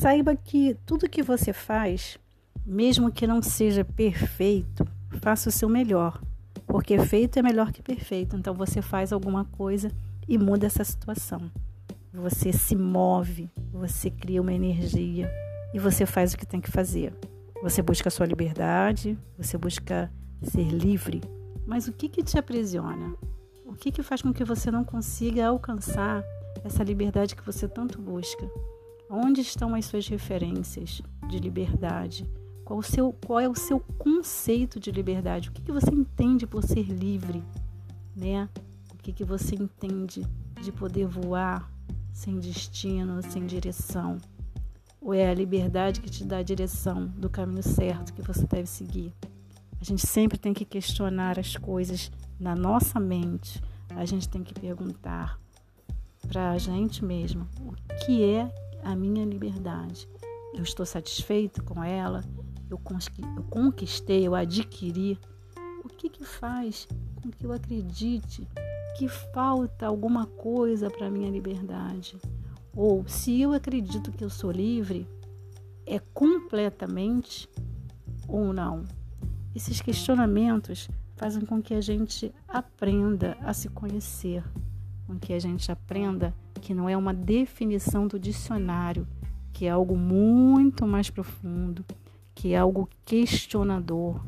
Saiba 0.00 0.34
que 0.34 0.78
tudo 0.86 1.10
que 1.10 1.22
você 1.22 1.52
faz, 1.52 2.18
mesmo 2.64 3.12
que 3.12 3.26
não 3.26 3.42
seja 3.42 3.84
perfeito, 3.84 4.82
faça 5.20 5.50
o 5.50 5.52
seu 5.52 5.68
melhor, 5.68 6.18
porque 6.66 6.98
feito 7.00 7.38
é 7.38 7.42
melhor 7.42 7.70
que 7.70 7.82
perfeito. 7.82 8.34
Então 8.34 8.54
você 8.54 8.80
faz 8.80 9.12
alguma 9.12 9.44
coisa 9.44 9.92
e 10.26 10.38
muda 10.38 10.64
essa 10.64 10.82
situação. 10.84 11.52
Você 12.14 12.50
se 12.50 12.74
move, 12.74 13.50
você 13.70 14.10
cria 14.10 14.40
uma 14.40 14.54
energia 14.54 15.30
e 15.74 15.78
você 15.78 16.06
faz 16.06 16.32
o 16.32 16.38
que 16.38 16.46
tem 16.46 16.62
que 16.62 16.70
fazer. 16.70 17.12
Você 17.62 17.82
busca 17.82 18.08
a 18.08 18.10
sua 18.10 18.24
liberdade, 18.24 19.18
você 19.36 19.58
busca 19.58 20.10
ser 20.42 20.70
livre. 20.70 21.20
Mas 21.66 21.88
o 21.88 21.92
que, 21.92 22.08
que 22.08 22.22
te 22.22 22.38
aprisiona? 22.38 23.14
O 23.66 23.74
que, 23.74 23.92
que 23.92 24.02
faz 24.02 24.22
com 24.22 24.32
que 24.32 24.44
você 24.44 24.70
não 24.70 24.82
consiga 24.82 25.48
alcançar 25.48 26.24
essa 26.64 26.82
liberdade 26.82 27.36
que 27.36 27.44
você 27.44 27.68
tanto 27.68 28.00
busca? 28.00 28.50
Onde 29.12 29.40
estão 29.40 29.74
as 29.74 29.86
suas 29.86 30.06
referências 30.06 31.02
de 31.28 31.40
liberdade? 31.40 32.30
Qual, 32.64 32.78
o 32.78 32.82
seu, 32.82 33.12
qual 33.12 33.40
é 33.40 33.48
o 33.48 33.56
seu 33.56 33.80
conceito 33.80 34.78
de 34.78 34.92
liberdade? 34.92 35.48
O 35.48 35.52
que, 35.52 35.62
que 35.62 35.72
você 35.72 35.90
entende 35.90 36.46
por 36.46 36.62
ser 36.62 36.84
livre? 36.84 37.42
Né? 38.14 38.48
O 38.94 38.98
que, 38.98 39.12
que 39.12 39.24
você 39.24 39.56
entende 39.56 40.24
de 40.62 40.70
poder 40.70 41.08
voar 41.08 41.68
sem 42.12 42.38
destino, 42.38 43.20
sem 43.20 43.44
direção? 43.46 44.16
Ou 45.00 45.12
é 45.12 45.28
a 45.28 45.34
liberdade 45.34 46.00
que 46.00 46.08
te 46.08 46.22
dá 46.22 46.36
a 46.36 46.44
direção 46.44 47.06
do 47.06 47.28
caminho 47.28 47.64
certo 47.64 48.14
que 48.14 48.22
você 48.22 48.46
deve 48.46 48.68
seguir? 48.68 49.12
A 49.80 49.82
gente 49.82 50.06
sempre 50.06 50.38
tem 50.38 50.54
que 50.54 50.64
questionar 50.64 51.36
as 51.36 51.56
coisas 51.56 52.12
na 52.38 52.54
nossa 52.54 53.00
mente. 53.00 53.60
A 53.88 54.04
gente 54.04 54.28
tem 54.28 54.44
que 54.44 54.54
perguntar 54.54 55.36
para 56.28 56.52
a 56.52 56.58
gente 56.58 57.04
mesmo 57.04 57.48
o 57.60 57.74
que 58.04 58.22
é 58.22 58.69
a 58.82 58.94
minha 58.96 59.24
liberdade. 59.24 60.08
Eu 60.54 60.62
estou 60.62 60.84
satisfeito 60.84 61.62
com 61.62 61.82
ela? 61.82 62.24
Eu 62.68 62.78
conquistei, 62.78 64.26
eu 64.26 64.34
adquiri? 64.34 65.18
O 65.84 65.88
que, 65.88 66.08
que 66.08 66.24
faz 66.24 66.86
com 67.22 67.30
que 67.30 67.44
eu 67.44 67.52
acredite 67.52 68.46
que 68.96 69.08
falta 69.08 69.86
alguma 69.86 70.26
coisa 70.26 70.90
para 70.90 71.06
a 71.06 71.10
minha 71.10 71.30
liberdade? 71.30 72.16
Ou 72.76 73.06
se 73.06 73.40
eu 73.40 73.52
acredito 73.52 74.12
que 74.12 74.24
eu 74.24 74.30
sou 74.30 74.50
livre, 74.50 75.06
é 75.86 75.98
completamente 75.98 77.48
ou 78.28 78.52
não? 78.52 78.84
Esses 79.54 79.80
questionamentos 79.80 80.88
fazem 81.16 81.44
com 81.44 81.60
que 81.60 81.74
a 81.74 81.80
gente 81.80 82.32
aprenda 82.48 83.36
a 83.40 83.52
se 83.52 83.68
conhecer, 83.68 84.44
com 85.06 85.18
que 85.18 85.32
a 85.32 85.38
gente 85.38 85.70
aprenda 85.72 86.34
que 86.60 86.74
não 86.74 86.88
é 86.88 86.96
uma 86.96 87.12
definição 87.14 88.06
do 88.06 88.18
dicionário, 88.18 89.06
que 89.52 89.66
é 89.66 89.70
algo 89.70 89.96
muito 89.96 90.86
mais 90.86 91.10
profundo, 91.10 91.84
que 92.34 92.52
é 92.52 92.58
algo 92.58 92.88
questionador. 93.04 94.24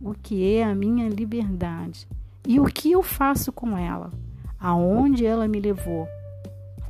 O 0.00 0.14
que 0.14 0.54
é 0.54 0.64
a 0.64 0.74
minha 0.74 1.08
liberdade? 1.08 2.08
E 2.46 2.58
o 2.58 2.64
que 2.64 2.90
eu 2.90 3.02
faço 3.02 3.52
com 3.52 3.76
ela? 3.76 4.10
Aonde 4.58 5.26
ela 5.26 5.46
me 5.46 5.60
levou? 5.60 6.08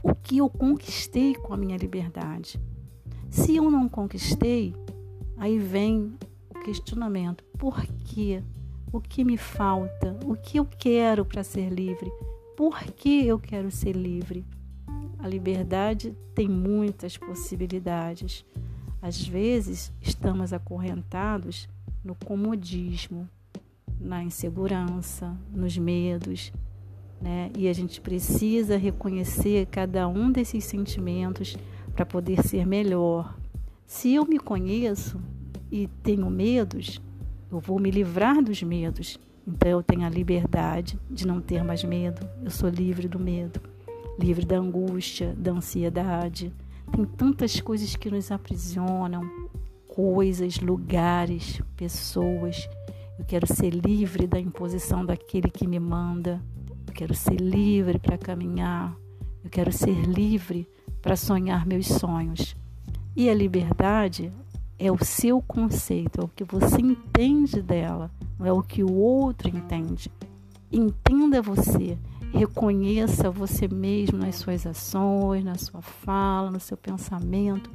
O 0.03 0.15
que 0.15 0.39
eu 0.39 0.49
conquistei 0.49 1.34
com 1.34 1.53
a 1.53 1.56
minha 1.56 1.77
liberdade? 1.77 2.61
Se 3.31 3.56
eu 3.56 3.71
não 3.71 3.89
conquistei, 3.89 4.75
aí 5.37 5.59
vem 5.59 6.15
o 6.51 6.61
questionamento: 6.65 7.45
por 7.59 7.84
quê? 8.05 8.43
O 8.93 9.01
que 9.01 9.25
me 9.25 9.37
falta? 9.37 10.19
O 10.25 10.34
que 10.37 10.59
eu 10.59 10.67
quero 10.67 11.25
para 11.25 11.43
ser 11.43 11.71
livre? 11.71 12.11
Por 12.56 12.83
que 12.83 13.27
eu 13.27 13.39
quero 13.39 13.71
ser 13.71 13.93
livre? 13.93 14.45
A 15.23 15.28
liberdade 15.28 16.17
tem 16.34 16.48
muitas 16.48 17.17
possibilidades. 17.17 18.45
Às 19.01 19.25
vezes, 19.25 19.92
estamos 20.01 20.53
acorrentados 20.53 21.69
no 22.05 22.16
comodismo, 22.16 23.28
na 24.00 24.25
insegurança, 24.25 25.33
nos 25.53 25.78
medos, 25.78 26.53
né? 27.21 27.53
E 27.56 27.69
a 27.69 27.72
gente 27.72 28.00
precisa 28.00 28.77
reconhecer 28.77 29.66
cada 29.66 30.09
um 30.09 30.33
desses 30.33 30.65
sentimentos 30.65 31.56
para 31.94 32.04
poder 32.04 32.43
ser 32.43 32.66
melhor. 32.66 33.39
Se 33.87 34.12
eu 34.12 34.27
me 34.27 34.41
conheço 34.41 35.21
e 35.71 35.87
tenho 36.03 36.28
medos, 36.28 37.00
eu 37.49 37.60
vou 37.60 37.78
me 37.78 37.93
livrar 37.93 38.43
dos 38.43 38.60
medos. 38.60 39.21
Então 39.47 39.69
eu 39.69 39.84
tenho 39.84 40.04
a 40.04 40.09
liberdade 40.09 40.99
de 41.09 41.25
não 41.25 41.41
ter 41.41 41.62
mais 41.62 41.84
medo. 41.84 42.28
Eu 42.43 42.50
sou 42.50 42.69
livre 42.69 43.06
do 43.06 43.21
medo 43.21 43.72
livre 44.19 44.45
da 44.45 44.56
angústia, 44.59 45.34
da 45.37 45.53
ansiedade. 45.53 46.53
Tem 46.91 47.05
tantas 47.05 47.61
coisas 47.61 47.97
que 47.97 48.11
nos 48.11 48.31
aprisionam, 48.31 49.23
coisas, 49.89 50.59
lugares, 50.59 51.61
pessoas. 51.77 52.69
Eu 53.19 53.25
quero 53.25 53.47
ser 53.47 53.71
livre 53.71 54.27
da 54.27 54.39
imposição 54.39 55.05
daquele 55.05 55.49
que 55.49 55.67
me 55.67 55.78
manda. 55.78 56.43
Eu 56.87 56.93
quero 56.93 57.15
ser 57.15 57.37
livre 57.37 57.99
para 57.99 58.19
caminhar. 58.19 58.97
Eu 59.45 59.51
quero 59.51 59.72
ser 59.72 60.03
livre 60.06 60.69
para 61.01 61.17
sonhar 61.17 61.67
meus 61.67 61.87
sonhos. 61.87 62.56
E 63.17 63.28
a 63.28 63.34
liberdade 63.34 64.33
é 64.78 64.91
o 64.91 65.05
seu 65.05 65.41
conceito, 65.43 66.21
é 66.21 66.25
o 66.25 66.28
que 66.28 66.45
você 66.45 66.81
entende 66.81 67.62
dela, 67.62 68.11
não 68.39 68.47
é 68.47 68.53
o 68.53 68.62
que 68.62 68.83
o 68.83 68.93
outro 68.93 69.49
entende. 69.49 70.11
Entenda 70.72 71.43
você 71.43 71.99
Reconheça 72.32 73.31
você 73.31 73.69
mesmo 73.69 74.19
nas 74.19 74.37
suas 74.37 74.66
ações, 74.66 75.44
na 75.44 75.56
sua 75.56 75.82
fala, 75.82 76.50
no 76.50 76.59
seu 76.59 76.76
pensamento, 76.76 77.70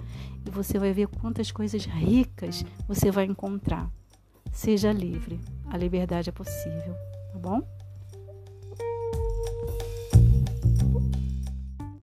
e 0.45 0.50
você 0.50 0.79
vai 0.79 0.91
ver 0.91 1.07
quantas 1.07 1.51
coisas 1.51 1.85
ricas 1.85 2.66
você 2.88 3.12
vai 3.12 3.25
encontrar. 3.25 3.90
Seja 4.51 4.91
livre, 4.91 5.40
a 5.67 5.78
liberdade 5.78 6.29
é 6.29 6.31
possível, 6.31 6.96
tá 7.31 7.40
bom? 7.40 7.77